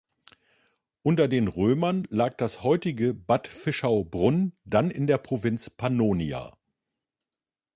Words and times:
Unter 1.03 1.27
den 1.27 1.47
Römern 1.47 2.07
lag 2.09 2.33
das 2.35 2.63
heutige 2.63 3.13
Bad 3.13 3.47
Fischau-Brunn 3.47 4.53
dann 4.65 4.89
in 4.89 5.05
der 5.05 5.19
Provinz 5.19 5.69
Pannonia. 5.69 6.57